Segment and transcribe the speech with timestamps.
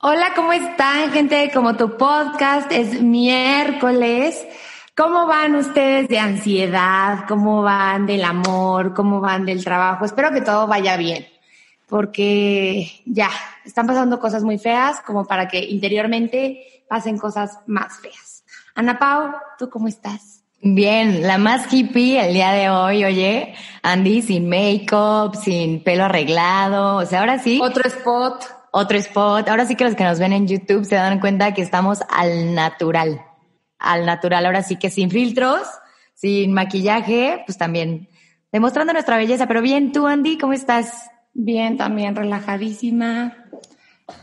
[0.00, 1.50] Hola, ¿cómo están, gente?
[1.52, 4.46] Como tu podcast es miércoles.
[4.96, 7.24] ¿Cómo van ustedes de ansiedad?
[7.26, 8.94] ¿Cómo van del amor?
[8.94, 10.04] ¿Cómo van del trabajo?
[10.04, 11.26] Espero que todo vaya bien,
[11.88, 13.28] porque ya
[13.64, 18.44] están pasando cosas muy feas como para que interiormente pasen cosas más feas.
[18.76, 20.44] Ana Pau, ¿tú cómo estás?
[20.60, 26.98] Bien, la más hippie el día de hoy, oye, Andy sin make-up, sin pelo arreglado,
[26.98, 27.58] o sea, ahora sí.
[27.60, 28.57] Otro spot.
[28.80, 29.48] Otro spot.
[29.48, 32.54] Ahora sí que los que nos ven en YouTube se dan cuenta que estamos al
[32.54, 33.20] natural.
[33.76, 34.46] Al natural.
[34.46, 35.62] Ahora sí que sin filtros,
[36.14, 38.08] sin maquillaje, pues también
[38.52, 39.48] demostrando nuestra belleza.
[39.48, 41.10] Pero bien, tú, Andy, ¿cómo estás?
[41.34, 43.46] Bien, también relajadísima,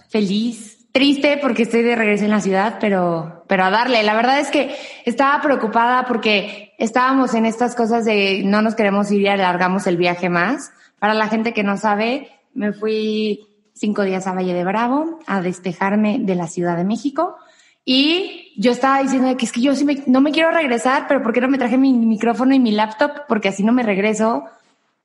[0.07, 4.03] feliz, triste porque estoy de regreso en la ciudad, pero, pero a darle.
[4.03, 9.11] La verdad es que estaba preocupada porque estábamos en estas cosas de no nos queremos
[9.11, 10.71] ir y alargamos el viaje más.
[10.97, 15.41] Para la gente que no sabe, me fui cinco días a Valle de Bravo a
[15.41, 17.37] despejarme de la Ciudad de México.
[17.83, 21.21] Y yo estaba diciendo que es que yo sí me, no me quiero regresar, pero
[21.21, 23.25] ¿por qué no me traje mi micrófono y mi laptop?
[23.27, 24.45] Porque así no me regreso,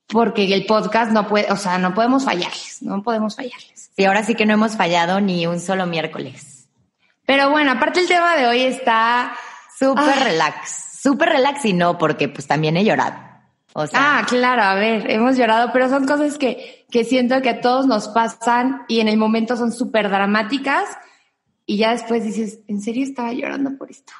[0.06, 3.90] porque el podcast no puede, o sea, no podemos fallarles, no podemos fallarles.
[3.96, 6.68] Y ahora sí que no hemos fallado ni un solo miércoles.
[7.26, 9.34] Pero bueno, aparte el tema de hoy está
[9.80, 11.00] Súper relax.
[11.02, 13.29] Súper relax y no, porque pues también he llorado.
[13.72, 17.50] O sea, Ah, claro, a ver, hemos llorado, pero son cosas que, que siento que
[17.50, 20.88] a todos nos pasan y en el momento son súper dramáticas
[21.66, 24.12] y ya después dices, ¿en serio estaba llorando por esto?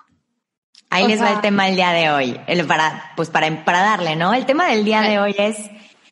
[0.91, 2.41] ahí o les va el tema del día de hoy.
[2.47, 4.35] El para, pues para, para darle, ¿no?
[4.35, 5.57] El tema del día de hoy es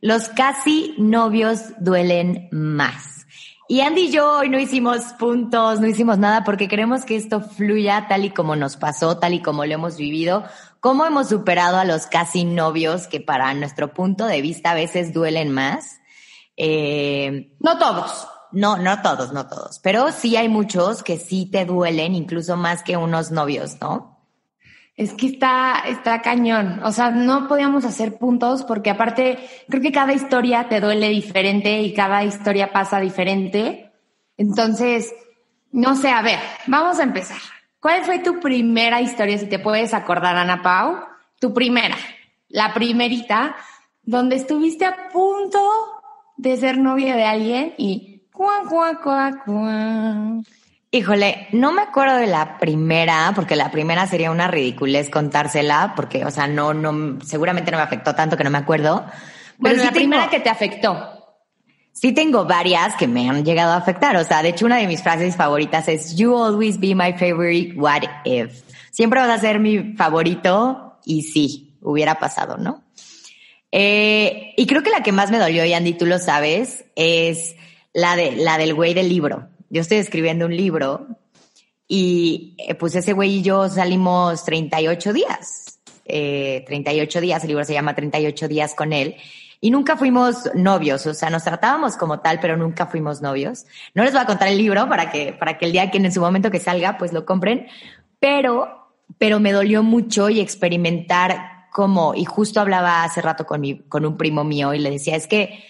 [0.00, 3.26] los casi novios duelen más.
[3.70, 7.42] Y Andy y yo hoy no hicimos puntos, no hicimos nada porque queremos que esto
[7.42, 10.44] fluya tal y como nos pasó, tal y como lo hemos vivido,
[10.80, 15.12] cómo hemos superado a los casi novios que para nuestro punto de vista a veces
[15.12, 16.00] duelen más.
[16.56, 18.26] Eh, No todos.
[18.52, 22.82] no, no todos, no todos, pero sí hay muchos que sí te duelen, incluso más
[22.82, 24.16] que unos novios, ¿no?
[24.96, 26.80] Es que está, está cañón.
[26.82, 29.38] O sea, no podíamos hacer puntos porque aparte
[29.68, 33.92] creo que cada historia te duele diferente y cada historia pasa diferente.
[34.36, 35.14] Entonces,
[35.70, 37.38] no sé, a ver, vamos a empezar.
[37.80, 40.98] ¿Cuál fue tu primera historia, si te puedes acordar, Ana Pau?
[41.38, 41.96] Tu primera,
[42.48, 43.54] la primerita,
[44.02, 45.60] donde estuviste a punto
[46.36, 50.40] de ser novia de alguien y cuá, cuá, cuá, cuá.
[50.90, 56.24] Híjole, no me acuerdo de la primera, porque la primera sería una ridiculez contársela, porque,
[56.24, 59.04] o sea, no, no, seguramente no me afectó tanto que no me acuerdo.
[59.06, 59.14] Pero
[59.58, 61.17] Bueno, sí la primera que te afectó.
[62.00, 64.16] Sí tengo varias que me han llegado a afectar.
[64.16, 67.74] O sea, de hecho, una de mis frases favoritas es You always be my favorite,
[67.76, 68.62] what if?
[68.90, 72.84] Siempre vas a ser mi favorito y sí, hubiera pasado, ¿no?
[73.70, 77.56] Eh, y creo que la que más me dolió, y Andy, tú lo sabes, es
[77.92, 79.48] la de la del güey del libro.
[79.68, 81.06] Yo estoy escribiendo un libro
[81.86, 85.80] y eh, pues ese güey y yo salimos 38 días.
[86.04, 89.16] Eh, 38 días, el libro se llama 38 días con él.
[89.60, 93.66] Y nunca fuimos novios, o sea, nos tratábamos como tal, pero nunca fuimos novios.
[93.94, 96.12] No les voy a contar el libro para que, para que el día que en
[96.12, 97.66] su momento que salga, pues lo compren.
[98.20, 103.80] Pero, pero me dolió mucho y experimentar como, y justo hablaba hace rato con mi,
[103.80, 105.64] con un primo mío y le decía, es que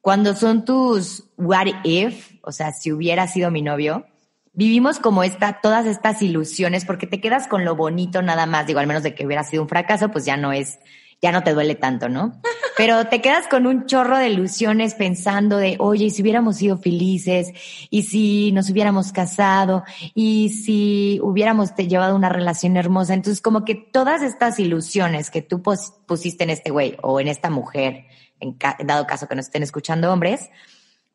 [0.00, 4.06] cuando son tus what if, o sea, si hubiera sido mi novio,
[4.52, 8.80] vivimos como esta, todas estas ilusiones, porque te quedas con lo bonito nada más, digo,
[8.80, 10.78] al menos de que hubiera sido un fracaso, pues ya no es,
[11.22, 12.40] ya no te duele tanto, ¿no?
[12.76, 16.78] Pero te quedas con un chorro de ilusiones pensando de, oye, ¿y si hubiéramos sido
[16.78, 17.52] felices,
[17.90, 19.84] y si nos hubiéramos casado,
[20.14, 23.12] y si hubiéramos llevado una relación hermosa.
[23.12, 27.50] Entonces, como que todas estas ilusiones que tú pusiste en este güey o en esta
[27.50, 28.06] mujer,
[28.40, 30.48] en dado caso que nos estén escuchando hombres,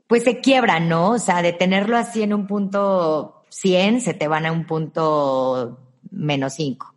[0.06, 1.12] pues se quiebran, ¿no?
[1.12, 5.80] O sea, de tenerlo así en un punto 100, se te van a un punto
[6.12, 6.94] menos 5.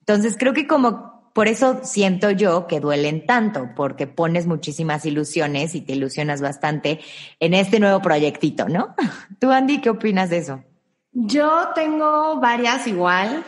[0.00, 5.74] Entonces creo que como por eso siento yo que duelen tanto, porque pones muchísimas ilusiones
[5.74, 7.00] y te ilusionas bastante
[7.40, 8.94] en este nuevo proyectito, ¿no?
[9.38, 10.64] Tú, Andy, ¿qué opinas de eso?
[11.12, 13.44] Yo tengo varias igual,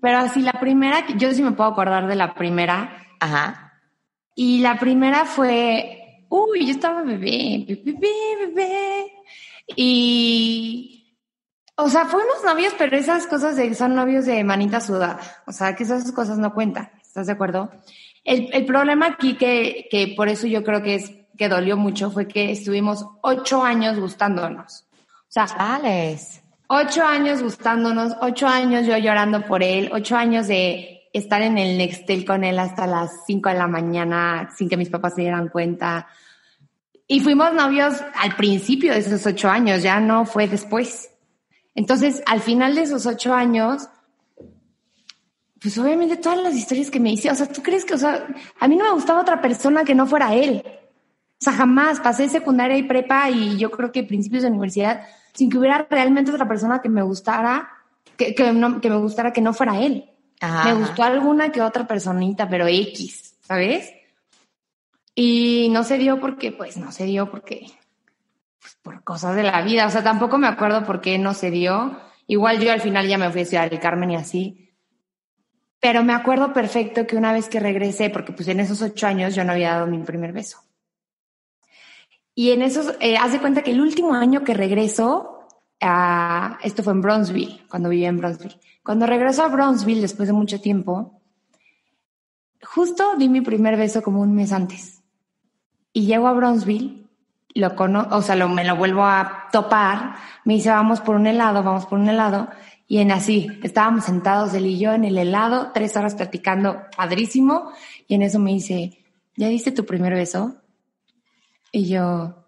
[0.00, 3.06] pero así la primera, yo sí me puedo acordar de la primera.
[3.20, 3.72] Ajá.
[4.34, 9.12] Y la primera fue Uy, yo estaba bebé, bebé, bebé.
[9.76, 11.16] Y,
[11.76, 15.20] o sea, fuimos novios, pero esas cosas de son novios de manita sudada.
[15.46, 16.90] O sea, que esas cosas no cuentan.
[17.16, 17.70] ¿Estás de acuerdo?
[18.24, 22.10] El, el problema aquí que, que por eso yo creo que es que dolió mucho
[22.10, 24.84] fue que estuvimos ocho años gustándonos.
[25.22, 26.42] O sea, Alex.
[26.66, 31.78] ocho años gustándonos, ocho años yo llorando por él, ocho años de estar en el
[31.78, 35.48] Nextel con él hasta las cinco de la mañana sin que mis papás se dieran
[35.48, 36.08] cuenta.
[37.06, 41.08] Y fuimos novios al principio de esos ocho años, ya no fue después.
[41.74, 43.88] Entonces, al final de esos ocho años,
[45.60, 48.26] pues obviamente todas las historias que me hice, o sea, ¿tú crees que, o sea,
[48.60, 50.62] a mí no me gustaba otra persona que no fuera él?
[50.66, 55.02] O sea, jamás pasé secundaria y prepa y yo creo que principios de universidad
[55.34, 57.68] sin que hubiera realmente otra persona que me gustara,
[58.16, 60.10] que, que, no, que me gustara que no fuera él.
[60.40, 60.64] Ajá.
[60.64, 63.92] Me gustó alguna que otra personita, pero X, ¿sabes?
[65.14, 67.66] Y no se dio porque, pues no se dio porque,
[68.60, 69.86] pues, por cosas de la vida.
[69.86, 71.98] O sea, tampoco me acuerdo por qué no se dio.
[72.26, 74.65] Igual yo al final ya me fui a Ciudad del Carmen y así.
[75.80, 79.34] Pero me acuerdo perfecto que una vez que regresé, porque pues en esos ocho años
[79.34, 80.58] yo no había dado mi primer beso.
[82.34, 85.40] Y en esos, eh, haz de cuenta que el último año que regreso,
[85.80, 88.60] a, esto fue en Bronzeville, cuando vivía en Bronzeville.
[88.82, 91.20] Cuando regreso a Bronzeville después de mucho tiempo,
[92.62, 95.02] justo di mi primer beso como un mes antes.
[95.92, 97.06] Y llego a Bronzeville,
[97.54, 101.26] lo cono o sea, lo, me lo vuelvo a topar, me dice, vamos por un
[101.26, 102.48] helado, vamos por un helado.
[102.88, 107.72] Y en así, estábamos sentados él y yo en el helado, tres horas platicando, padrísimo.
[108.06, 108.98] Y en eso me dice,
[109.36, 110.56] ¿ya diste tu primer beso?
[111.72, 112.46] Y yo,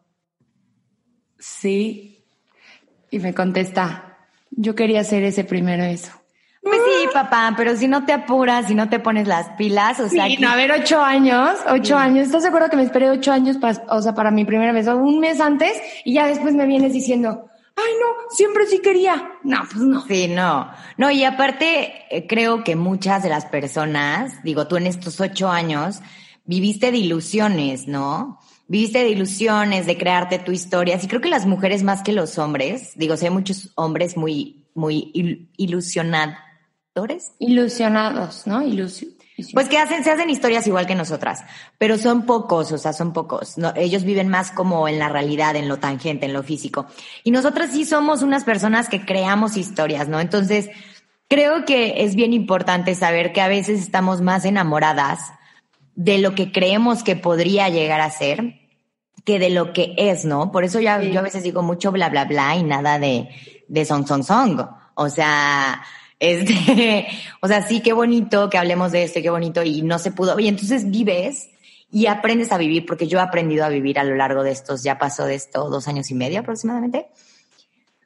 [1.39, 2.25] sí.
[3.11, 4.19] Y me contesta,
[4.51, 6.13] yo quería hacer ese primer beso.
[6.63, 10.09] Pues sí, papá, pero si no te apuras, si no te pones las pilas, o
[10.09, 12.27] sea, Sí, no, a ver, ocho años, ocho años.
[12.27, 14.97] ¿Estás de acuerdo que me esperé ocho años para, o sea, para mi primer beso?
[14.97, 15.73] Un mes antes
[16.05, 19.33] y ya después me vienes diciendo, ay no, siempre sí quería.
[19.45, 20.05] No, pues no.
[20.07, 20.71] Sí, no.
[20.97, 25.49] No, y aparte, eh, creo que muchas de las personas, digo, tú en estos ocho
[25.49, 26.01] años,
[26.45, 28.39] viviste de ilusiones, ¿no?
[28.67, 30.99] Viviste de ilusiones, de crearte tu historia.
[30.99, 34.67] Sí, creo que las mujeres más que los hombres, digo, sí hay muchos hombres muy,
[34.75, 37.33] muy il- ilusionadores.
[37.39, 38.63] Ilusionados, ¿no?
[38.63, 39.09] Ilusio.
[39.55, 41.45] Pues que hacen, se hacen historias igual que nosotras,
[41.79, 43.57] pero son pocos, o sea, son pocos.
[43.57, 46.87] No, ellos viven más como en la realidad, en lo tangente, en lo físico.
[47.23, 50.19] Y nosotras sí somos unas personas que creamos historias, ¿no?
[50.21, 50.69] Entonces,
[51.29, 55.21] creo que es bien importante saber que a veces estamos más enamoradas
[55.95, 58.55] de lo que creemos que podría llegar a ser
[59.25, 60.51] que de lo que es, ¿no?
[60.51, 61.11] Por eso ya, Sí.
[61.11, 63.29] yo a veces digo mucho bla, bla, bla y nada de,
[63.69, 64.61] de song, song, song.
[64.95, 65.83] O sea,
[66.21, 67.07] este,
[67.41, 70.39] o sea, sí, qué bonito que hablemos de esto, qué bonito y no se pudo.
[70.39, 71.51] Y entonces vives
[71.91, 74.83] y aprendes a vivir, porque yo he aprendido a vivir a lo largo de estos,
[74.83, 77.07] ya pasó de esto dos años y medio aproximadamente.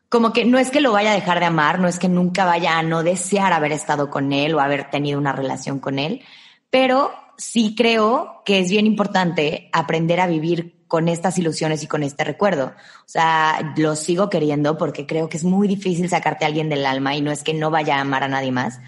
[0.08, 2.44] Como que no es que lo vaya a dejar de amar, no es que nunca
[2.44, 6.22] vaya a no desear haber estado con él o haber tenido una relación con él,
[6.70, 12.02] pero sí creo que es bien importante aprender a vivir con estas ilusiones y con
[12.02, 12.66] este recuerdo.
[12.66, 16.84] O sea, lo sigo queriendo porque creo que es muy difícil sacarte a alguien del
[16.84, 18.78] alma y no es que no vaya a amar a nadie más,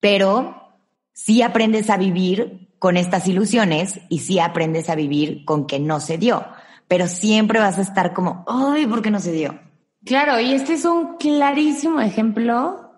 [0.00, 0.74] pero
[1.12, 6.00] sí aprendes a vivir con estas ilusiones y sí aprendes a vivir con que no
[6.00, 6.44] se dio,
[6.88, 9.60] pero siempre vas a estar como, ay, ¿por qué no se dio?
[10.04, 12.90] Claro, y este es un clarísimo ejemplo.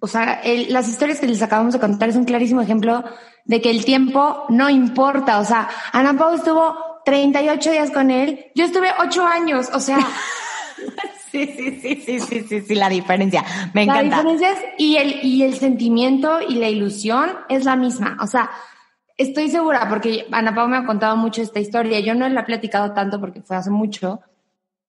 [0.00, 0.40] O sea,
[0.70, 3.04] las historias que les acabamos de contar es un clarísimo ejemplo
[3.44, 5.40] de que el tiempo no importa.
[5.40, 9.70] O sea, Ana Pau estuvo 38 días con él, yo estuve 8 años.
[9.72, 9.98] O sea,
[11.30, 13.44] Sí, sí, sí, sí, sí, sí, sí, la diferencia.
[13.74, 14.16] Me la encanta.
[14.16, 18.16] diferencia es, y el, y el sentimiento y la ilusión es la misma.
[18.22, 18.50] O sea,
[19.16, 22.00] estoy segura, porque Ana Pau me ha contado mucho esta historia.
[22.00, 24.20] Yo no la he platicado tanto porque fue hace mucho,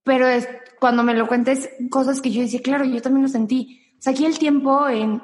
[0.03, 0.47] pero es
[0.79, 3.81] cuando me lo cuentes, cosas que yo decía, claro, yo también lo sentí.
[3.99, 5.21] O sea, aquí el tiempo en,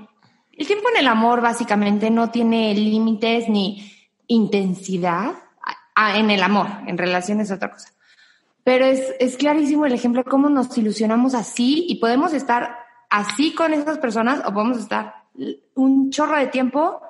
[0.51, 3.91] el tiempo en el amor básicamente no tiene límites ni
[4.27, 5.35] intensidad
[5.95, 7.93] ah, en el amor, en relaciones es otra cosa.
[8.63, 12.77] Pero es, es clarísimo el ejemplo de cómo nos ilusionamos así y podemos estar
[13.09, 15.13] así con esas personas o podemos estar
[15.75, 17.01] un chorro de tiempo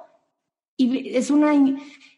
[0.75, 1.53] y es una,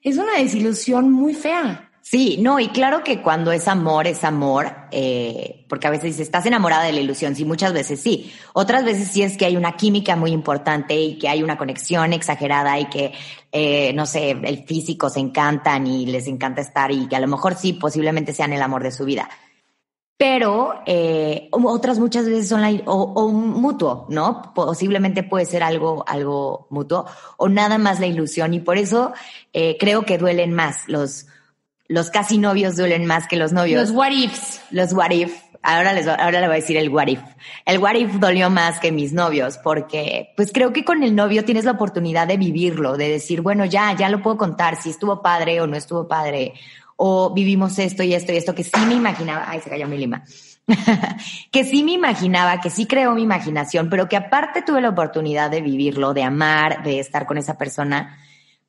[0.01, 1.85] es una desilusión muy fea.
[2.07, 6.21] Sí, no, y claro que cuando es amor, es amor, eh, porque a veces dices,
[6.21, 8.31] estás enamorada de la ilusión, sí, muchas veces sí.
[8.53, 12.13] Otras veces sí es que hay una química muy importante y que hay una conexión
[12.13, 13.12] exagerada y que,
[13.51, 17.27] eh, no sé, el físico se encantan y les encanta estar y que a lo
[17.27, 19.27] mejor sí, posiblemente sean el amor de su vida.
[20.15, 24.53] Pero eh, otras muchas veces son la, o, o un mutuo, ¿no?
[24.53, 27.07] Posiblemente puede ser algo, algo mutuo
[27.38, 29.12] o nada más la ilusión y por eso
[29.53, 31.25] eh, creo que duelen más los
[31.88, 33.82] los casi novios duelen más que los novios.
[33.82, 34.62] Los what ifs.
[34.72, 35.34] Los what if.
[35.62, 37.22] Ahora, les, ahora le voy a decir el what if.
[37.65, 41.44] El what if dolió más que mis novios porque pues creo que con el novio
[41.44, 45.22] tienes la oportunidad de vivirlo, de decir, bueno, ya, ya lo puedo contar, si estuvo
[45.24, 46.54] padre o no estuvo padre,
[46.98, 49.98] o vivimos esto y esto y esto, que sí me imaginaba, ay, se cayó mi
[49.98, 50.24] lima,
[51.51, 55.50] que sí me imaginaba, que sí creó mi imaginación, pero que aparte tuve la oportunidad
[55.50, 58.20] de vivirlo, de amar, de estar con esa persona.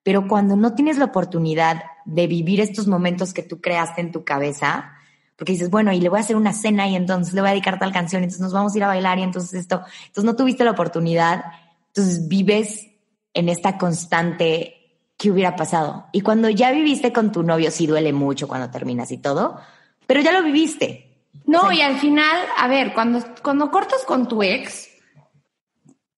[0.02, 4.24] Pero cuando no tienes la oportunidad de vivir estos momentos que tú creaste en tu
[4.24, 4.92] cabeza,
[5.36, 7.52] porque dices, bueno, y le voy a hacer una cena y entonces le voy a
[7.52, 10.34] dedicar tal canción, entonces nos vamos a ir a bailar y entonces esto, entonces no
[10.34, 11.44] tuviste la oportunidad,
[11.88, 12.88] entonces vives
[13.34, 14.76] en esta constante
[15.18, 16.06] que hubiera pasado.
[16.12, 19.60] Y cuando ya viviste con tu novio, sí duele mucho cuando terminas y todo,
[20.06, 21.02] pero ya lo viviste.
[21.44, 24.88] No, y al final, a ver, cuando, cuando cortas con tu ex,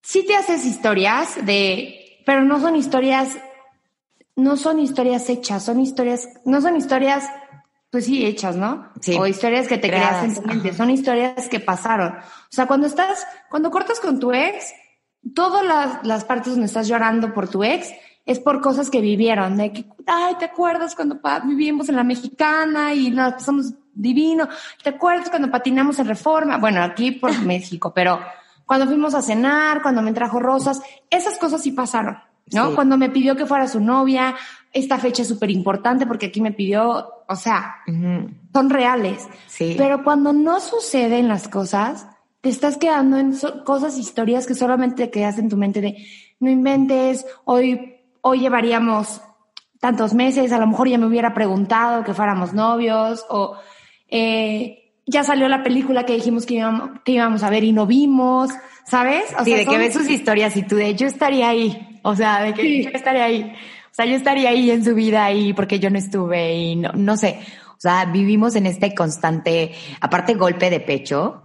[0.02, 3.36] sí te haces historias de, pero no son historias,
[4.38, 7.28] no son historias hechas, son historias, no son historias,
[7.90, 8.88] pues sí, hechas, ¿no?
[9.00, 9.16] Sí.
[9.18, 12.12] O historias que te creas en tu mente, son historias que pasaron.
[12.12, 14.72] O sea, cuando estás, cuando cortas con tu ex,
[15.34, 17.90] todas las, las partes donde estás llorando por tu ex
[18.26, 22.94] es por cosas que vivieron, de que, ay, ¿te acuerdas cuando vivimos en la mexicana
[22.94, 24.48] y nos pasamos divino?
[24.84, 26.58] ¿Te acuerdas cuando patinamos en Reforma?
[26.58, 28.20] Bueno, aquí por México, pero
[28.64, 30.80] cuando fuimos a cenar, cuando me trajo rosas,
[31.10, 32.18] esas cosas sí pasaron,
[32.52, 32.68] ¿no?
[32.68, 32.74] Sí.
[32.74, 34.34] Cuando me pidió que fuera su novia,
[34.72, 37.76] esta fecha es súper importante porque aquí me pidió, o sea,
[38.52, 39.26] son reales.
[39.46, 39.74] Sí.
[39.78, 42.06] Pero cuando no suceden las cosas,
[42.40, 45.96] te estás quedando en so- cosas, historias que solamente te quedas en tu mente de
[46.40, 49.20] no inventes, hoy, hoy llevaríamos
[49.80, 53.56] tantos meses, a lo mejor ya me hubiera preguntado que fuéramos novios, o
[54.08, 57.86] eh, ya salió la película que dijimos que íbamos, que íbamos a ver y no
[57.86, 58.50] vimos,
[58.84, 59.24] ¿sabes?
[59.38, 61.87] O sí, sea, de que ves sus historias y tú de yo estaría ahí.
[62.02, 62.82] O sea, de que Sí.
[62.84, 63.52] yo estaría ahí.
[63.90, 66.92] O sea, yo estaría ahí en su vida ahí porque yo no estuve y no,
[66.92, 67.40] no sé.
[67.70, 71.42] O sea, vivimos en este constante, aparte golpe de pecho,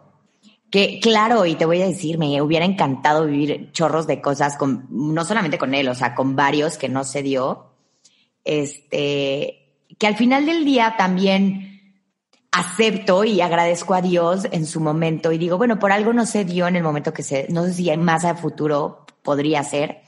[0.70, 4.88] que claro, y te voy a decir, me hubiera encantado vivir chorros de cosas con,
[4.90, 7.74] no solamente con él, o sea, con varios que no se dio.
[8.44, 11.74] Este, que al final del día también
[12.52, 16.46] acepto y agradezco a Dios en su momento y digo, bueno, por algo no se
[16.46, 20.03] dio en el momento que se, no sé si más a futuro podría ser,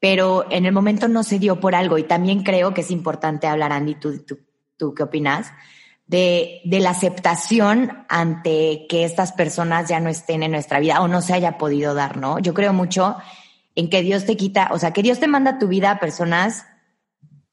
[0.00, 3.46] pero en el momento no se dio por algo y también creo que es importante
[3.46, 4.38] hablar, Andy, tú, tú,
[4.76, 5.52] tú qué opinas,
[6.06, 11.08] de, de la aceptación ante que estas personas ya no estén en nuestra vida o
[11.08, 12.38] no se haya podido dar, ¿no?
[12.38, 13.16] Yo creo mucho
[13.74, 16.00] en que Dios te quita, o sea, que Dios te manda a tu vida a
[16.00, 16.66] personas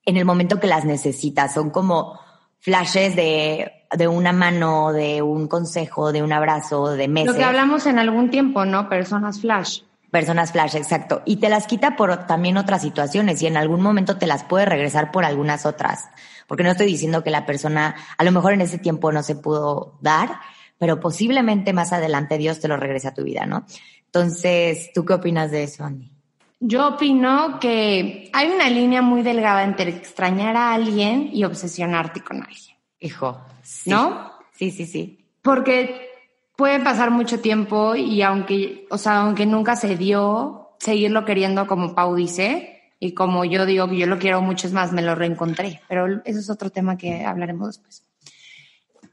[0.06, 2.20] en el momento que las necesitas, son como
[2.60, 7.34] flashes de, de una mano, de un consejo, de un abrazo, de meses.
[7.34, 8.88] Lo que hablamos en algún tiempo, ¿no?
[8.88, 9.82] Personas flash.
[10.16, 11.24] Personas flash, exacto.
[11.26, 14.66] Y te las quita por también otras situaciones y en algún momento te las puede
[14.66, 16.06] regresar por algunas otras.
[16.48, 19.36] Porque no estoy diciendo que la persona a lo mejor en ese tiempo no se
[19.36, 20.40] pudo dar,
[20.78, 23.66] pero posiblemente más adelante Dios te lo regrese a tu vida, ¿no?
[24.06, 26.10] Entonces, ¿tú qué opinas de eso, Andy?
[26.62, 32.38] Yo opino que hay una línea muy delgada entre extrañar a alguien y obsesionarte con
[32.38, 33.90] alguien, Hijo, sí.
[33.90, 34.32] ¿no?
[34.54, 35.28] Sí, sí, sí.
[35.42, 36.15] Porque
[36.56, 41.96] puede pasar mucho tiempo y aunque, o sea, aunque nunca se dio, seguirlo queriendo como
[41.96, 45.16] Pau dice y como yo digo que yo lo quiero mucho es más, me lo
[45.16, 48.04] reencontré, pero eso es otro tema que hablaremos después.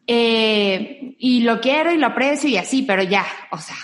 [0.06, 3.76] Eh, y lo quiero y lo aprecio y así, pero ya, o sea,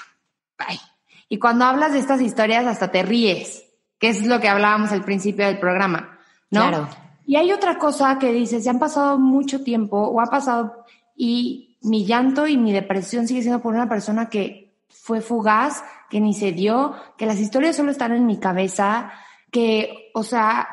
[0.59, 0.81] bye.
[1.29, 3.65] Y cuando hablas de estas historias hasta te ríes,
[3.99, 6.19] que es lo que hablábamos al principio del programa,
[6.51, 6.69] ¿no?
[6.69, 6.89] Claro.
[7.27, 10.85] Y hay otra cosa que dices, ya han pasado mucho tiempo o ha pasado
[11.15, 16.21] y mi llanto y mi depresión sigue siendo por una persona que fue fugaz, que
[16.21, 19.13] ni se dio, que las historias solo están en mi cabeza,
[19.51, 20.69] que, o sea,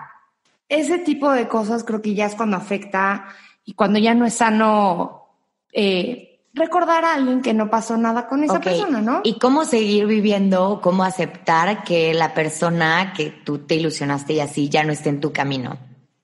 [0.69, 3.25] ese tipo de cosas creo que ya es cuando afecta
[3.63, 5.29] y cuando ya no es sano
[5.71, 9.21] eh, recordar a alguien que no pasó nada con esa persona, ¿no?
[9.23, 14.69] ¿Y cómo seguir viviendo, cómo aceptar que la persona que tú te ilusionaste y así
[14.69, 15.77] ya no esté en tu camino?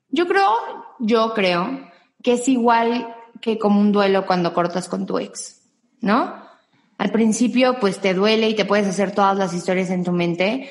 [0.09, 0.53] Yo creo,
[0.99, 1.81] yo creo
[2.23, 5.61] que es igual que como un duelo cuando cortas con tu ex,
[5.99, 6.35] ¿no?
[6.97, 10.69] Al principio, pues te duele y te puedes hacer todas las historias en tu mente.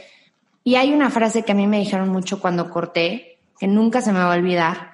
[0.62, 4.12] Y hay una frase que a mí me dijeron mucho cuando corté, que nunca se
[4.12, 4.92] me va a olvidar,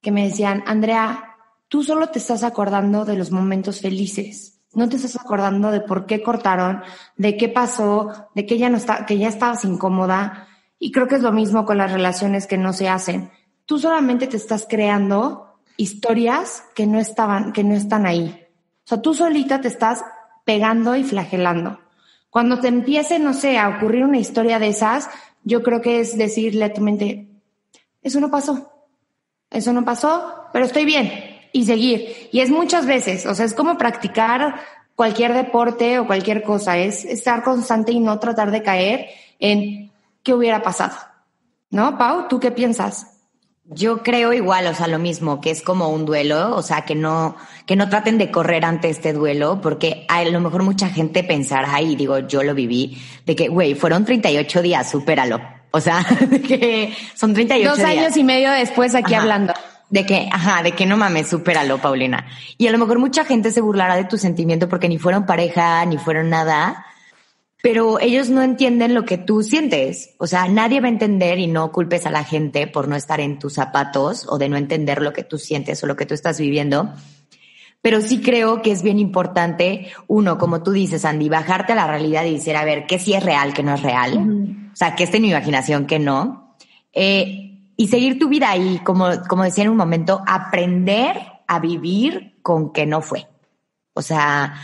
[0.00, 1.36] que me decían, Andrea,
[1.68, 4.60] tú solo te estás acordando de los momentos felices.
[4.74, 6.82] No te estás acordando de por qué cortaron,
[7.16, 10.48] de qué pasó, de que ya no está, que ya estabas incómoda.
[10.78, 13.30] Y creo que es lo mismo con las relaciones que no se hacen.
[13.66, 18.46] Tú solamente te estás creando historias que no estaban, que no están ahí.
[18.84, 20.04] O sea, tú solita te estás
[20.44, 21.80] pegando y flagelando.
[22.30, 25.08] Cuando te empiece, no sé, a ocurrir una historia de esas,
[25.44, 27.28] yo creo que es decirle a tu mente,
[28.02, 28.72] eso no pasó.
[29.50, 31.10] eso no pasó, pero estoy bien
[31.52, 32.28] y seguir.
[32.32, 34.60] Y es muchas veces, o sea, es como practicar
[34.94, 40.34] cualquier deporte o cualquier cosa, es estar constante y no tratar de caer en qué
[40.34, 40.96] hubiera pasado.
[41.70, 42.28] ¿No, Pau?
[42.28, 43.11] ¿Tú qué piensas?
[43.64, 46.94] Yo creo igual, o sea, lo mismo, que es como un duelo, o sea, que
[46.96, 51.22] no, que no traten de correr ante este duelo, porque a lo mejor mucha gente
[51.22, 55.40] pensará, y digo, yo lo viví, de que, güey, fueron 38 días, supéralo.
[55.70, 57.88] O sea, de que son 38 Dos días.
[57.88, 59.22] años y medio después aquí Ajá.
[59.22, 59.54] hablando.
[59.90, 62.26] De que, ajá, de que no mames, supéralo, Paulina.
[62.58, 65.84] Y a lo mejor mucha gente se burlará de tu sentimiento porque ni fueron pareja,
[65.84, 66.86] ni fueron nada,
[67.62, 70.14] pero ellos no entienden lo que tú sientes.
[70.18, 73.20] O sea, nadie va a entender y no culpes a la gente por no estar
[73.20, 76.12] en tus zapatos o de no entender lo que tú sientes o lo que tú
[76.12, 76.92] estás viviendo.
[77.80, 81.86] Pero sí creo que es bien importante, uno, como tú dices, Andy, bajarte a la
[81.86, 84.68] realidad y decir, a ver, qué sí es real, qué no es real.
[84.72, 86.56] O sea, que esté en mi imaginación, que no.
[86.92, 91.16] Eh, y seguir tu vida ahí, como, como decía en un momento, aprender
[91.46, 93.28] a vivir con que no fue.
[93.94, 94.54] O sea,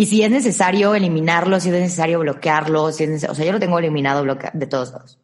[0.00, 3.52] y si es necesario eliminarlo, si es necesario bloquearlo, si es necesario, o sea, yo
[3.52, 5.18] lo tengo eliminado de todos lados.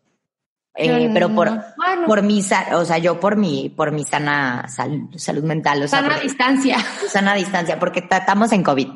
[0.74, 1.48] Eh, pero por.
[1.76, 2.06] Bueno.
[2.08, 6.00] por mi, o sea, yo por mi, por mi sana sal- salud mental, o sea,
[6.00, 6.78] Sana porque- distancia.
[7.08, 8.88] sana distancia, porque tratamos en COVID.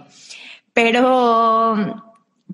[0.73, 1.77] Pero,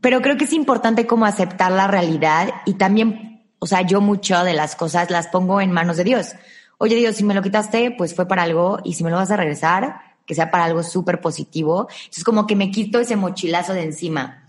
[0.02, 4.44] pero creo que es importante como aceptar la realidad y también, o sea, yo mucho
[4.44, 6.34] de las cosas las pongo en manos de Dios.
[6.76, 9.30] Oye Dios, si me lo quitaste, pues fue para algo y si me lo vas
[9.30, 11.88] a regresar, que sea para algo súper positivo.
[11.90, 14.48] Entonces como que me quito ese mochilazo de encima.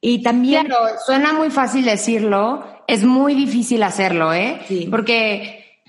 [0.00, 0.66] Y también...
[0.66, 4.60] Claro, suena muy fácil decirlo, es muy difícil hacerlo, ¿eh?
[4.66, 4.88] Sí.
[4.90, 5.82] Porque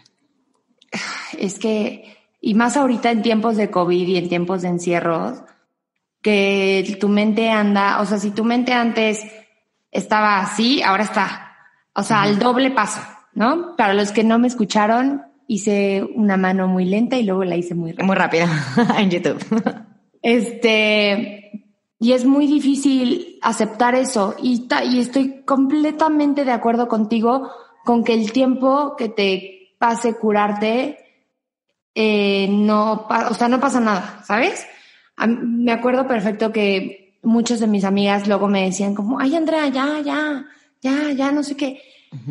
[1.38, 5.40] es que, y más ahorita en tiempos de COVID y en tiempos de encierros,
[6.22, 9.26] que tu mente anda, o sea, si tu mente antes
[9.92, 11.58] estaba así, ahora está,
[11.94, 13.02] o sea, al doble paso,
[13.34, 13.76] ¿no?
[13.76, 15.24] Para los que no me escucharon,
[15.54, 18.06] hice una mano muy lenta y luego la hice muy rápida.
[18.06, 18.46] Muy rápido
[18.98, 19.38] en YouTube.
[20.22, 21.66] Este,
[22.00, 24.36] y es muy difícil aceptar eso.
[24.42, 27.50] Y, ta- y estoy completamente de acuerdo contigo
[27.84, 30.98] con que el tiempo que te pase curarte,
[31.96, 34.66] eh, no, o sea, no pasa nada, ¿sabes?
[35.28, 40.00] Me acuerdo perfecto que muchas de mis amigas luego me decían como, ay, Andrea, ya,
[40.04, 40.46] ya,
[40.82, 41.82] ya, ya, no sé qué.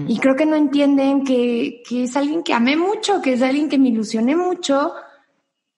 [0.07, 3.69] Y creo que no entienden que, que es alguien que amé mucho, que es alguien
[3.69, 4.93] que me ilusioné mucho.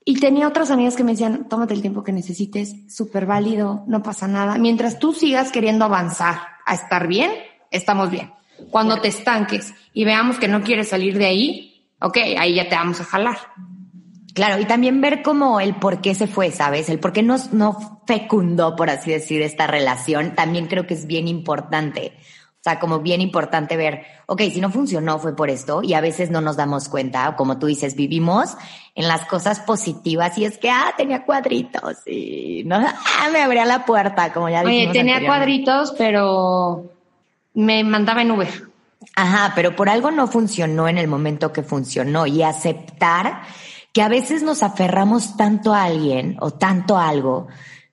[0.04, 4.02] Y tenía otras amigas que me decían, tómate el tiempo que necesites, súper válido, no
[4.02, 4.58] pasa nada.
[4.58, 7.30] Mientras tú sigas queriendo avanzar a estar bien,
[7.70, 8.32] estamos bien.
[8.70, 12.74] Cuando te estanques y veamos que no quieres salir de ahí, ok, ahí ya te
[12.74, 13.38] vamos a jalar.
[14.34, 16.88] Claro, y también ver como el por qué se fue, ¿sabes?
[16.88, 21.06] El por qué no, no fecundó, por así decir, esta relación, también creo que es
[21.06, 22.14] bien importante.
[22.62, 26.00] O sea, como bien importante ver, ok, si no funcionó fue por esto y a
[26.00, 28.56] veces no nos damos cuenta, o como tú dices, vivimos
[28.94, 33.64] en las cosas positivas y es que, ah, tenía cuadritos y no, ah, me abría
[33.64, 36.84] la puerta, como ya Oye, tenía cuadritos, pero
[37.54, 38.48] me mandaba en Uber.
[39.16, 43.42] Ajá, pero por algo no funcionó en el momento que funcionó y aceptar
[43.92, 47.48] que a veces nos aferramos tanto a alguien o tanto a algo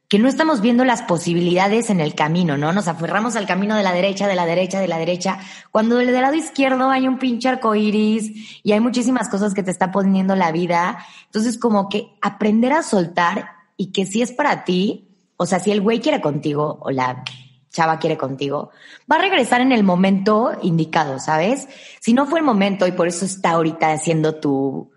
[0.10, 2.74] que no estamos viendo las posibilidades en el camino, ¿no?
[2.74, 5.38] Nos aferramos al camino de la derecha, de la derecha, de la derecha,
[5.70, 9.70] cuando del lado izquierdo hay un pinche arco iris y hay muchísimas cosas que te
[9.70, 11.06] está poniendo la vida.
[11.26, 15.70] Entonces, como que aprender a soltar y que si es para ti, o sea, si
[15.70, 17.24] el güey quiere contigo o la
[17.70, 18.72] chava quiere contigo,
[19.10, 21.68] va a regresar en el momento indicado, ¿sabes?
[22.00, 24.90] Si no fue el momento y por eso está ahorita haciendo tu,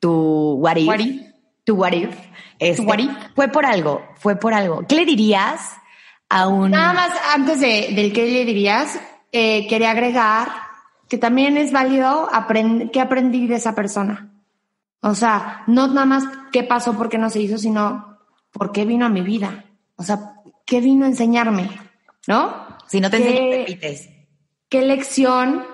[0.00, 0.78] tu what.
[1.64, 2.14] Tu what if,
[2.58, 3.10] este, what if.
[3.34, 4.86] fue por algo, fue por algo.
[4.86, 5.72] ¿Qué le dirías
[6.28, 6.70] a un...
[6.70, 8.98] Nada más, antes de, del que le dirías,
[9.32, 10.48] eh, quería agregar
[11.08, 14.30] que también es válido aprender, qué aprendí de esa persona.
[15.00, 18.18] O sea, no nada más qué pasó, por qué no se hizo, sino
[18.52, 19.64] por qué vino a mi vida.
[19.96, 21.68] O sea, qué vino a enseñarme,
[22.26, 22.54] ¿no?
[22.86, 24.08] Si no te ¿Qué- enseñas, repites.
[24.68, 25.64] ¿Qué lección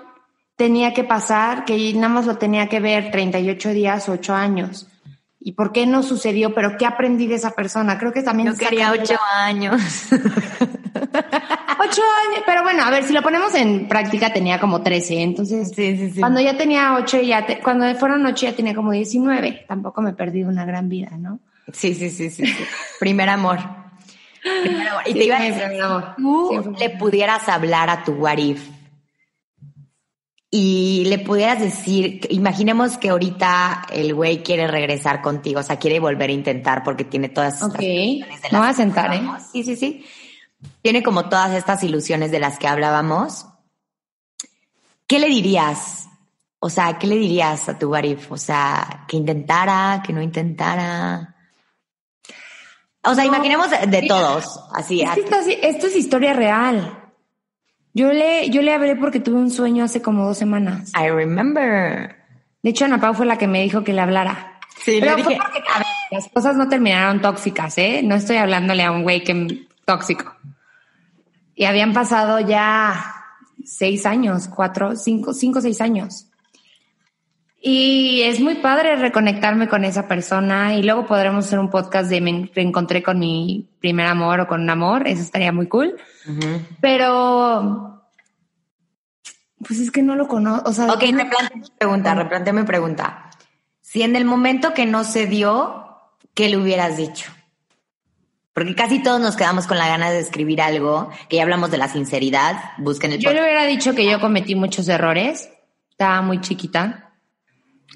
[0.57, 4.89] tenía que pasar que nada más lo tenía que ver 38 días, 8 años?
[5.43, 6.55] ¿Y por qué no sucedió?
[6.55, 7.99] Pero ¿qué aprendí de esa persona?
[7.99, 8.51] Creo que también...
[8.53, 9.81] Yo quería ocho años.
[11.83, 15.73] Ocho años, pero bueno, a ver, si lo ponemos en práctica tenía como 13, entonces
[15.75, 16.21] Sí, sí, sí.
[16.21, 20.13] cuando ya tenía ocho, ya te- cuando fueron ocho ya tenía como 19, tampoco me
[20.13, 21.39] perdí una gran vida, ¿no?
[21.73, 22.45] Sí, sí, sí, sí.
[22.99, 23.59] Primer amor.
[24.63, 25.03] Primer amor.
[25.07, 26.15] Y te iba a decir, primer amor.
[26.17, 28.61] tú le pudieras hablar a tu what if
[30.53, 36.01] y le pudieras decir, imaginemos que ahorita el güey quiere regresar contigo, o sea, quiere
[36.01, 39.23] volver a intentar porque tiene todas estas Ok, ilusiones de las a sentar, ¿eh?
[39.53, 40.05] Sí, sí, sí.
[40.83, 43.47] Tiene como todas estas ilusiones de las que hablábamos.
[45.07, 46.09] ¿Qué le dirías
[46.59, 48.31] O sea, ¿qué le dirías a tu Warif?
[48.33, 51.37] O sea, que intentara, que no intentara.
[53.03, 55.01] O sea, imaginemos de, todos, así.
[55.01, 57.00] Esto, esto, es historia real.
[57.93, 60.93] Yo le, yo le hablé porque tuve un sueño hace como dos semanas.
[60.95, 62.17] I remember.
[62.63, 64.59] De hecho, Ana Pau fue la que me dijo que le hablara.
[64.85, 65.39] Sí, Pero le dije.
[66.11, 68.03] las cosas no terminaron tóxicas, ¿eh?
[68.05, 70.35] No estoy hablándole a un güey que tóxico.
[71.55, 73.15] Y habían pasado ya
[73.65, 76.27] seis años, cuatro, cinco, cinco, seis años.
[77.63, 82.23] Y es muy padre reconectarme con esa persona y luego podremos hacer un podcast de
[82.23, 85.95] me reencontré con mi primer amor o con un amor, eso estaría muy cool.
[86.81, 88.03] Pero,
[89.59, 90.71] pues es que no lo conozco.
[90.71, 93.31] O sea, ok, replante mi pregunta, replante mi pregunta.
[93.83, 95.85] Si en el momento que no se dio,
[96.33, 97.31] ¿qué le hubieras dicho?
[98.55, 101.77] Porque casi todos nos quedamos con la gana de escribir algo, que ya hablamos de
[101.77, 103.19] la sinceridad, busquen el...
[103.19, 105.51] Yo le hubiera dicho que yo cometí muchos errores,
[105.91, 107.10] estaba muy chiquita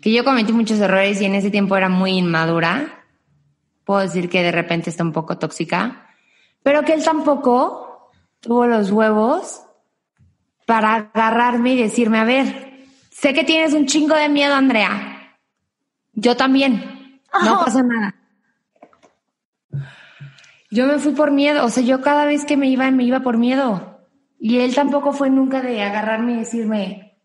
[0.03, 3.05] que yo cometí muchos errores y en ese tiempo era muy inmadura.
[3.85, 6.09] Puedo decir que de repente está un poco tóxica,
[6.63, 9.63] pero que él tampoco tuvo los huevos
[10.67, 15.39] para agarrarme y decirme, a ver, sé que tienes un chingo de miedo, Andrea.
[16.13, 17.21] Yo también.
[17.43, 18.15] No pasa nada.
[20.71, 23.21] Yo me fui por miedo, o sea, yo cada vez que me iba, me iba
[23.21, 24.01] por miedo.
[24.39, 27.17] Y él tampoco fue nunca de agarrarme y decirme,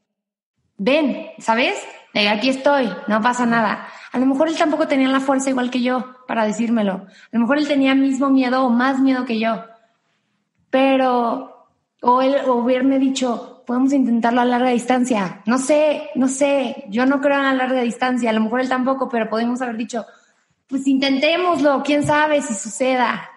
[0.77, 1.75] ven, ¿sabes?
[2.13, 3.87] Aquí estoy, no pasa nada.
[4.11, 6.93] A lo mejor él tampoco tenía la fuerza igual que yo para decírmelo.
[6.93, 9.63] A lo mejor él tenía mismo miedo o más miedo que yo.
[10.69, 11.67] Pero,
[12.01, 15.41] o él o hubiérame dicho, podemos intentarlo a larga distancia.
[15.45, 18.31] No sé, no sé, yo no creo en la larga distancia.
[18.31, 20.05] A lo mejor él tampoco, pero podemos haber dicho,
[20.67, 23.29] pues intentémoslo, quién sabe si suceda.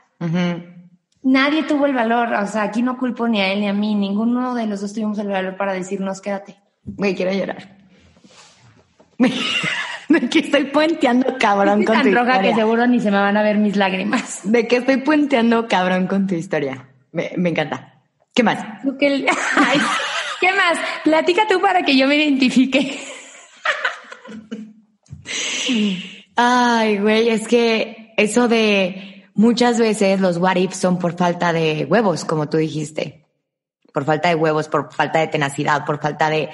[1.23, 3.95] Nadie tuvo el valor, o sea, aquí no culpo ni a él ni a mí,
[3.95, 6.57] ninguno de los dos tuvimos el valor para decirnos quédate.
[6.97, 7.82] Me quiero llorar.
[10.09, 13.43] De que estoy puenteando cabrón con tan roja que seguro ni se me van a
[13.43, 14.41] ver mis lágrimas.
[14.45, 16.87] De que estoy puenteando cabrón con tu historia.
[17.13, 18.03] Me, encanta.
[18.35, 18.59] ¿Qué más?
[18.99, 20.79] ¿Qué más?
[21.05, 23.01] Platica tú para que yo me identifique.
[26.37, 31.87] Ay, güey, es que eso de muchas veces los what ifs son por falta de
[31.89, 33.22] huevos, como tú dijiste
[33.93, 36.51] por falta de huevos, por falta de tenacidad, por falta de,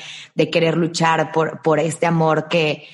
[0.50, 2.86] querer luchar por, este amor que,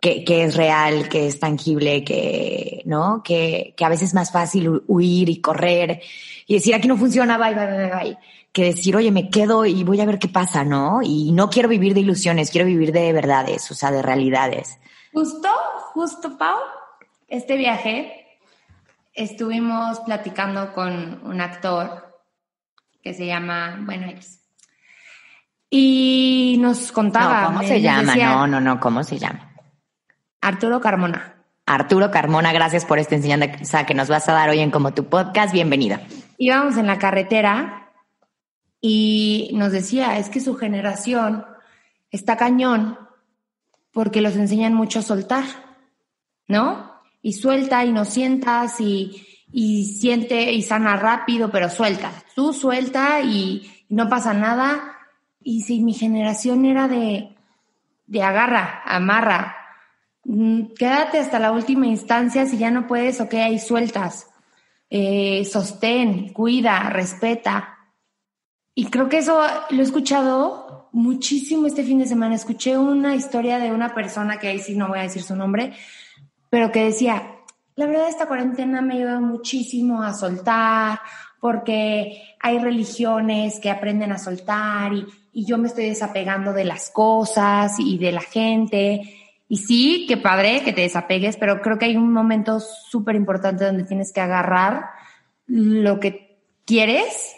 [0.00, 2.04] es real, que es tangible.
[2.04, 2.84] Que,
[3.24, 6.02] que a veces es más fácil huir y correr
[6.46, 8.18] y decir aquí no funciona, bye, bye, bye, bye,
[8.52, 11.00] que decir, oye, me quedo y voy a ver qué pasa, ¿no?
[11.02, 14.78] Y no quiero vivir de ilusiones, quiero vivir de verdades, o sea, de realidades.
[15.12, 15.48] Justo,
[15.92, 16.56] justo, Pau,
[17.28, 18.38] este viaje
[19.12, 22.05] estuvimos platicando con un actor
[23.06, 24.40] que se llama, bueno, es.
[25.70, 27.46] Y nos contaba.
[27.46, 28.16] ¿Cómo se llama?
[28.16, 29.54] no, no, no, ¿cómo se llama?
[30.40, 31.36] Arturo Carmona.
[31.66, 35.04] Arturo Carmona, gracias por esta enseñanza que nos vas a dar hoy en Como tu
[35.04, 35.52] Podcast.
[35.52, 36.00] Bienvenido.
[36.36, 37.92] Íbamos en la carretera
[38.80, 41.46] y nos decía, es que su generación
[42.10, 42.98] está cañón
[43.92, 45.44] porque los enseñan mucho a soltar,
[46.48, 46.90] ¿no?
[47.22, 52.12] Y suelta y no sientas y, y siente y sana rápido, pero suelta.
[52.34, 54.96] Tú suelta y, no pasa nada.
[55.42, 57.34] Y si mi generación era de,
[58.06, 59.56] de agarra, amarra,
[60.24, 64.28] mm, quédate hasta la última instancia, si ya no puedes, ok, ahí sueltas.
[64.90, 67.78] Eh, sostén, cuida, respeta.
[68.74, 72.34] Y creo que eso lo he escuchado muchísimo este fin de semana.
[72.34, 75.72] Escuché una historia de una persona que ahí sí no voy a decir su nombre,
[76.50, 77.35] pero que decía,
[77.76, 80.98] la verdad, esta cuarentena me ha ayudado muchísimo a soltar,
[81.38, 85.06] porque hay religiones que aprenden a soltar y,
[85.44, 89.02] yo me estoy desapegando de las cosas y de la gente.
[89.48, 93.66] Y sí, qué padre que te desapegues, pero creo que hay un momento súper importante
[93.66, 94.86] donde tienes que agarrar
[95.46, 97.36] lo que quieres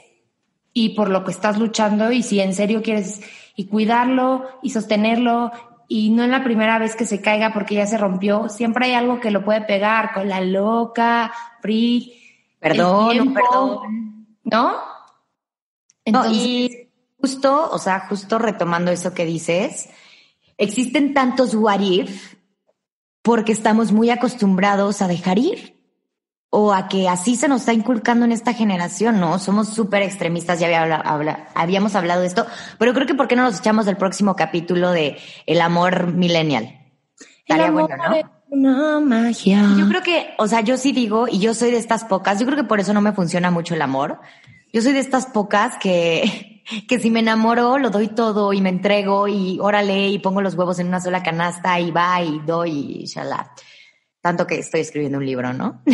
[0.73, 3.21] y por lo que estás luchando y si en serio quieres
[3.57, 5.51] y cuidarlo y sostenerlo
[5.89, 8.51] y no es la primera vez que se caiga porque ya se rompió.
[8.51, 12.15] Siempre hay algo que lo puede pegar con la loca, Pri.
[12.61, 14.27] Perdón, perdón.
[14.45, 14.77] ¿No?
[16.05, 19.89] Entonces, y justo, o sea, justo retomando eso que dices,
[20.59, 22.35] existen tantos what if
[23.23, 25.78] porque estamos muy acostumbrados a dejar ir
[26.51, 29.39] o a que así se nos está inculcando en esta generación, ¿no?
[29.39, 32.47] Somos súper extremistas, ya había habíamos hablado de esto,
[32.79, 36.75] pero creo que ¿por qué no nos echamos el próximo capítulo de El amor millennial?
[37.41, 38.39] Estaría bueno, ¿no?
[38.51, 39.63] Una magia.
[39.77, 42.47] Yo creo que, o sea, yo sí digo, y yo soy de estas pocas, yo
[42.47, 44.21] creo que por eso no me funciona mucho el amor.
[44.73, 48.71] Yo soy de estas pocas que, que si me enamoro lo doy todo y me
[48.71, 53.03] entrego y órale y pongo los huevos en una sola canasta y va y doy
[53.03, 53.53] y shalá.
[54.29, 55.81] Tanto que estoy escribiendo un libro, ¿no?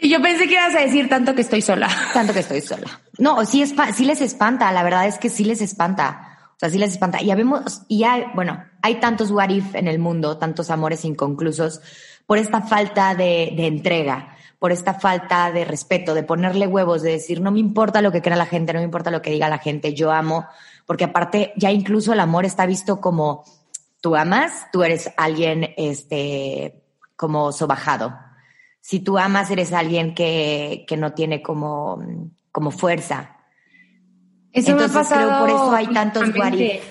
[0.00, 1.88] Y yo pensé que ibas a decir tanto que estoy sola.
[2.12, 3.00] Tanto que estoy sola.
[3.16, 6.50] No, sí, es, sí les espanta, la verdad es que sí les espanta.
[6.50, 7.22] O sea, sí les espanta.
[7.22, 11.80] Y habemos, y hay, bueno, hay tantos what if en el mundo, tantos amores inconclusos,
[12.26, 17.12] por esta falta de, de entrega, por esta falta de respeto, de ponerle huevos, de
[17.12, 19.48] decir, no me importa lo que crea la gente, no me importa lo que diga
[19.48, 20.46] la gente, yo amo,
[20.86, 23.44] porque aparte ya incluso el amor está visto como,
[24.02, 26.83] tú amas, tú eres alguien, este,
[27.16, 28.14] como sobajado
[28.84, 32.04] si tú amas, eres alguien que, que no tiene como,
[32.52, 33.38] como fuerza.
[34.52, 36.82] Eso Entonces, me ha pasado por eso hay tantos guaris.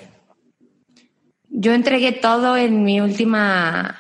[1.50, 3.96] Yo entregué todo en mi última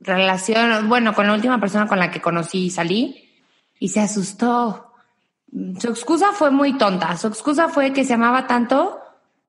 [0.00, 3.42] relación, bueno, con la última persona con la que conocí y salí,
[3.78, 4.92] y se asustó.
[5.80, 7.16] Su excusa fue muy tonta.
[7.16, 9.00] Su excusa fue que se amaba tanto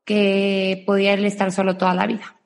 [0.05, 2.38] que podía él estar solo toda la vida.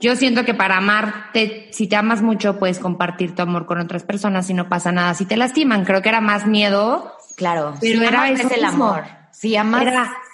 [0.00, 4.02] Yo siento que para amarte, si te amas mucho, puedes compartir tu amor con otras
[4.02, 5.84] personas y no pasa nada si te lastiman.
[5.84, 7.12] Creo que era más miedo.
[7.36, 9.04] Claro, pero era es el amor.
[9.30, 9.84] Si amas,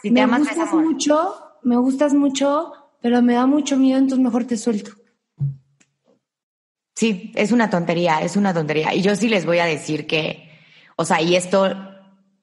[0.02, 4.24] si te me amas gustas mucho, me gustas mucho, pero me da mucho miedo, entonces
[4.24, 4.92] mejor te suelto.
[6.94, 8.94] Sí, es una tontería, es una tontería.
[8.94, 10.48] Y yo sí les voy a decir que,
[10.94, 11.74] o sea, y esto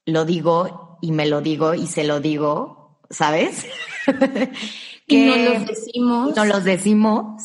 [0.04, 3.66] lo digo y me lo digo y se lo digo, ¿sabes?
[5.06, 6.36] que no los decimos.
[6.36, 7.42] No los decimos.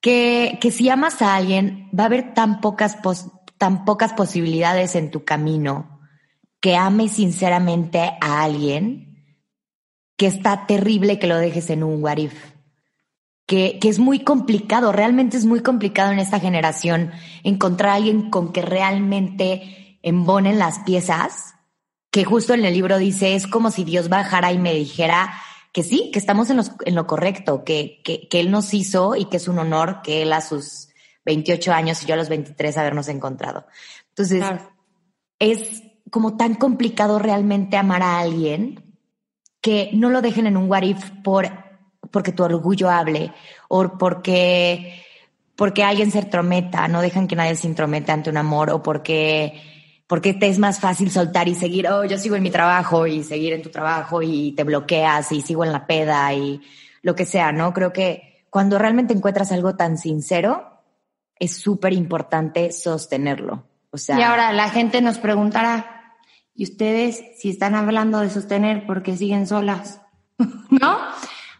[0.00, 2.98] Que, que si amas a alguien, va a haber tan pocas,
[3.56, 6.00] tan pocas posibilidades en tu camino
[6.60, 9.12] que ames sinceramente a alguien
[10.16, 12.18] que está terrible que lo dejes en un what
[13.46, 17.10] Que, que, es muy complicado, realmente es muy complicado en esta generación
[17.42, 21.54] encontrar a alguien con que realmente embonen las piezas,
[22.12, 25.34] que justo en el libro dice, es como si Dios bajara y me dijera,
[25.72, 29.24] que sí, que estamos en, en lo correcto, que, que, que, él nos hizo y
[29.24, 30.88] que es un honor que él a sus
[31.24, 33.66] 28 años y yo a los 23 habernos encontrado.
[34.10, 34.44] Entonces,
[35.38, 38.96] es como tan complicado realmente amar a alguien
[39.62, 41.48] que no lo dejen en un what if por,
[42.10, 43.32] porque tu orgullo hable
[43.68, 45.02] o porque,
[45.56, 49.71] porque alguien se entrometa, no dejan que nadie se intrometa ante un amor o porque
[50.12, 53.24] porque te es más fácil soltar y seguir, oh, yo sigo en mi trabajo y
[53.24, 56.60] seguir en tu trabajo y te bloqueas y sigo en la peda y
[57.00, 57.72] lo que sea, ¿no?
[57.72, 60.82] Creo que cuando realmente encuentras algo tan sincero,
[61.34, 63.64] es súper importante sostenerlo.
[63.90, 66.18] O sea, y ahora la gente nos preguntará,
[66.54, 70.02] ¿y ustedes si están hablando de sostener, por qué siguen solas?
[70.68, 70.98] ¿No?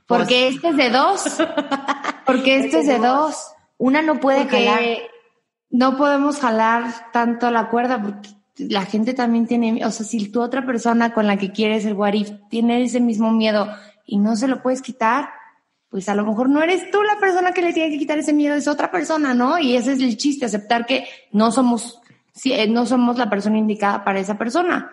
[0.06, 1.24] Porque pues este es de dos.
[2.26, 3.54] Porque este es de dos.
[3.78, 4.82] Una no puede jalar.
[5.70, 10.40] No podemos jalar tanto la cuerda porque la gente también tiene, o sea, si tu
[10.40, 12.14] otra persona con la que quieres el what
[12.50, 13.68] tiene ese mismo miedo
[14.06, 15.30] y no se lo puedes quitar,
[15.88, 18.32] pues a lo mejor no eres tú la persona que le tiene que quitar ese
[18.32, 19.58] miedo, es otra persona, ¿no?
[19.58, 22.00] Y ese es el chiste, aceptar que no somos,
[22.44, 24.90] eh, no somos la persona indicada para esa persona.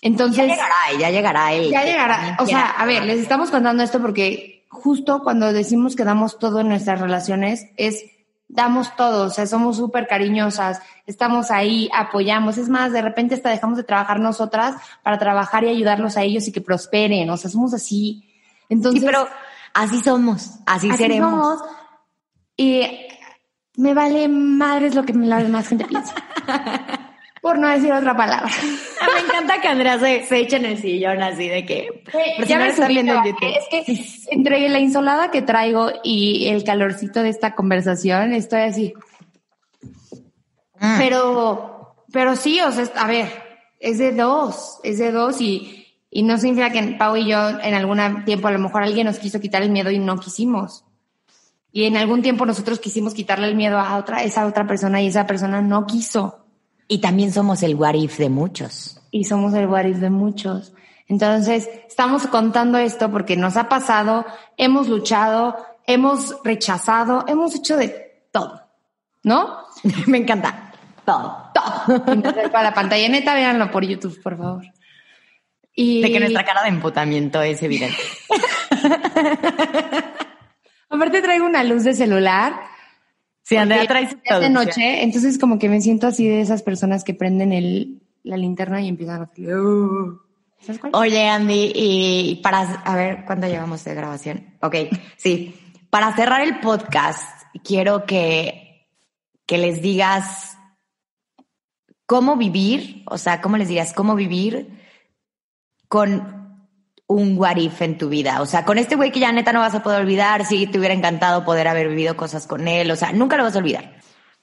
[0.00, 0.46] Entonces.
[0.46, 1.70] Ya llegará, ya llegará él.
[1.70, 2.36] Ya llegará.
[2.40, 6.60] O sea, a ver, les estamos contando esto porque justo cuando decimos que damos todo
[6.60, 8.04] en nuestras relaciones es
[8.48, 13.50] damos todo, o sea, somos súper cariñosas, estamos ahí, apoyamos, es más, de repente hasta
[13.50, 17.50] dejamos de trabajar nosotras para trabajar y ayudarlos a ellos y que prosperen, o sea,
[17.50, 18.24] somos así.
[18.68, 19.28] Entonces, sí, pero
[19.74, 21.30] así somos, así, seremos.
[21.30, 21.70] Somos,
[22.56, 22.84] y
[23.76, 26.14] me vale madres lo que la demás gente piensa.
[27.40, 28.50] por no decir otra palabra.
[29.14, 32.04] me encanta que Andrea se, se eche en el sillón así de que...
[32.46, 37.30] ya me están viendo Es que entre la insolada que traigo y el calorcito de
[37.30, 38.94] esta conversación, estoy así.
[40.80, 40.98] Mm.
[40.98, 43.28] Pero, pero sí, o sea, a ver,
[43.80, 47.74] es de dos, es de dos y, y no significa que Pau y yo en
[47.74, 50.84] algún tiempo a lo mejor alguien nos quiso quitar el miedo y no quisimos.
[51.70, 55.08] Y en algún tiempo nosotros quisimos quitarle el miedo a otra, esa otra persona y
[55.08, 56.47] esa persona no quiso.
[56.88, 58.98] Y también somos el warif de muchos.
[59.10, 60.72] Y somos el warif de muchos.
[61.06, 64.24] Entonces, estamos contando esto porque nos ha pasado,
[64.56, 68.62] hemos luchado, hemos rechazado, hemos hecho de todo.
[69.22, 69.58] ¿No?
[70.06, 70.72] Me encanta.
[71.04, 71.50] Todo.
[71.54, 72.02] Todo.
[72.50, 74.64] para la pantalla neta, véanlo por YouTube, por favor.
[75.74, 76.02] Y...
[76.02, 78.02] De que nuestra cara de emputamiento es evidente.
[80.90, 82.54] Aparte traigo una luz de celular
[83.48, 84.06] Sí, Andrea trae
[84.40, 88.36] de noche, entonces como que me siento así de esas personas que prenden el, la
[88.36, 89.56] linterna y empiezan a hacer...
[89.56, 90.20] Uh".
[90.92, 92.60] Oye, Andy, y para...
[92.60, 94.54] A ver, ¿cuánto llevamos de grabación?
[94.60, 94.74] Ok,
[95.16, 95.54] sí.
[95.88, 98.86] Para cerrar el podcast, quiero que,
[99.46, 100.58] que les digas
[102.04, 104.78] cómo vivir, o sea, cómo les dirías, cómo vivir
[105.88, 106.37] con
[107.08, 108.40] un what if en tu vida.
[108.40, 110.78] O sea, con este güey que ya neta no vas a poder olvidar, sí, te
[110.78, 112.90] hubiera encantado poder haber vivido cosas con él.
[112.90, 113.98] O sea, nunca lo vas a olvidar.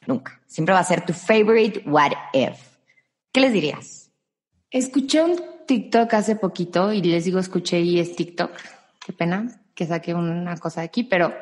[0.08, 0.42] Nunca.
[0.48, 2.58] Siempre va a ser tu favorite what if.
[3.32, 4.12] ¿Qué les dirías?
[4.72, 8.52] Escuché un TikTok hace poquito y les digo escuché y es TikTok.
[9.06, 11.34] Qué pena que saqué una cosa de aquí, pero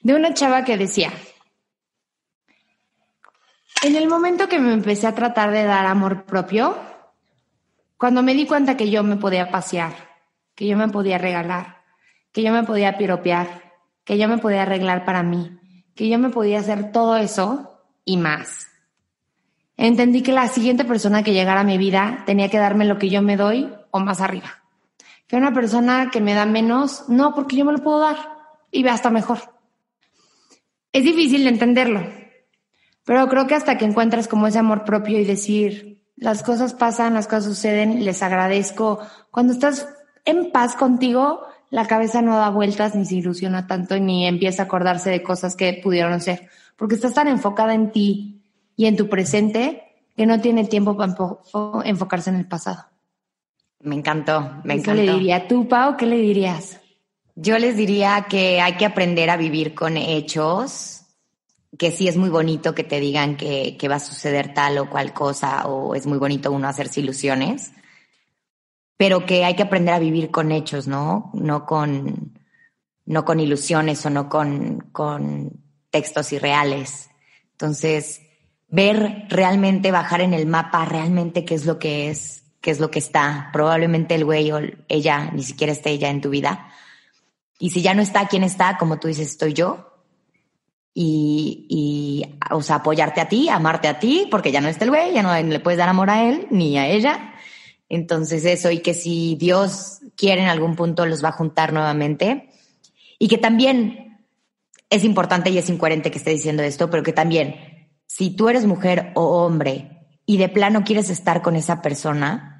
[0.00, 1.12] de una chava que decía,
[3.82, 6.78] en el momento que me empecé a tratar de dar amor propio,
[7.98, 9.92] cuando me di cuenta que yo me podía pasear,
[10.56, 11.84] que yo me podía regalar,
[12.32, 15.60] que yo me podía piropear, que yo me podía arreglar para mí,
[15.94, 18.66] que yo me podía hacer todo eso y más.
[19.76, 23.10] Entendí que la siguiente persona que llegara a mi vida tenía que darme lo que
[23.10, 24.62] yo me doy o más arriba.
[25.26, 28.16] Que una persona que me da menos, no, porque yo me lo puedo dar
[28.70, 29.38] y ve hasta mejor.
[30.92, 32.00] Es difícil de entenderlo,
[33.04, 37.12] pero creo que hasta que encuentras como ese amor propio y decir, las cosas pasan,
[37.12, 39.00] las cosas suceden, les agradezco.
[39.30, 39.86] Cuando estás
[40.26, 44.66] en paz contigo, la cabeza no da vueltas ni se ilusiona tanto ni empieza a
[44.66, 48.42] acordarse de cosas que pudieron ser, porque estás tan enfocada en ti
[48.76, 49.82] y en tu presente
[50.16, 51.16] que no tiene tiempo para
[51.84, 52.84] enfocarse en el pasado.
[53.80, 55.00] Me encantó, me encantó.
[55.00, 55.96] ¿Qué le diría tú, Pau?
[55.96, 56.80] ¿Qué le dirías?
[57.34, 61.02] Yo les diría que hay que aprender a vivir con hechos,
[61.76, 65.12] que sí es muy bonito que te digan que, va a suceder tal o cual
[65.12, 67.72] cosa, o es muy bonito uno hacerse ilusiones,
[68.96, 71.30] pero que hay que aprender a vivir con hechos, ¿no?
[71.34, 72.38] No con,
[73.04, 75.52] no con ilusiones o no con, con
[75.90, 77.10] textos irreales.
[77.52, 78.22] Entonces,
[78.68, 82.90] ver realmente, bajar en el mapa realmente qué es lo que es, qué es lo
[82.90, 83.50] que está.
[83.52, 86.70] Probablemente el güey o ella ni siquiera esté ella en tu vida
[87.58, 88.76] y si ya no está, ¿quién está?
[88.78, 89.92] Como tú dices, estoy yo.
[90.92, 94.90] Y, y, o sea, apoyarte a ti, amarte a ti, porque ya no está el
[94.90, 97.34] güey, ya no le puedes dar amor a él ni a ella.
[97.88, 102.50] Entonces eso, y que si Dios quiere en algún punto los va a juntar nuevamente.
[103.18, 104.18] Y que también
[104.90, 107.56] es importante y es incoherente que esté diciendo esto, pero que también,
[108.06, 112.52] si tú eres mujer o hombre y de plano quieres estar con esa persona,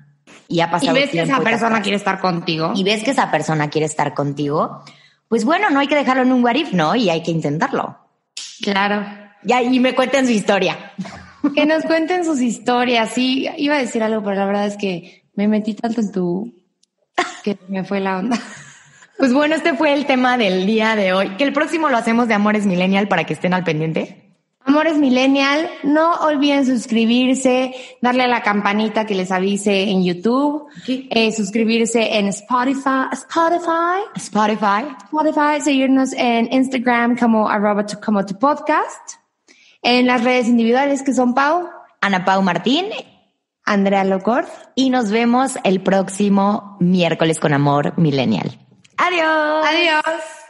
[0.48, 3.30] y ha pasado y ves que esa persona quiere estar contigo y ves que esa
[3.30, 4.82] persona quiere estar contigo,
[5.28, 6.94] pues bueno, no hay que dejarlo en un what ¿no?
[6.94, 7.98] Y hay que intentarlo.
[8.62, 9.04] Claro.
[9.42, 10.92] Ya, y me cuenten su historia.
[11.54, 13.11] Que nos cuenten sus historias.
[13.11, 16.54] Sí, iba a decir algo, pero la verdad es que me metí tanto en tu
[17.42, 18.38] que me fue la onda.
[19.18, 21.30] Pues bueno, este fue el tema del día de hoy.
[21.37, 24.26] Que el próximo lo hacemos de Amores Millennial para que estén al pendiente.
[24.66, 31.30] Amores Millennial, no olviden suscribirse, darle a la campanita que les avise en YouTube, eh,
[31.30, 39.20] suscribirse en Spotify, Spotify, Spotify, Spotify, seguirnos en Instagram como arroba como tu podcast,
[39.87, 41.70] en las redes individuales que son Pau,
[42.01, 42.87] Ana Pau Martín,
[43.64, 44.44] Andrea Locor
[44.75, 48.59] y nos vemos el próximo miércoles con Amor Millennial.
[48.99, 49.64] Adiós.
[49.64, 50.45] Adiós.